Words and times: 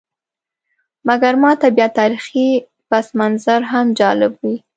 مګر 1.07 1.33
ماته 1.43 1.67
بیا 1.75 1.87
تاریخي 1.99 2.49
پسمنظر 2.89 3.61
هم 3.71 3.85
جالب 3.99 4.31
وي. 4.41 4.55